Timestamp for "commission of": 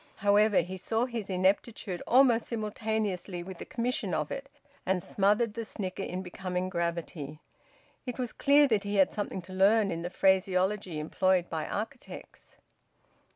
3.65-4.31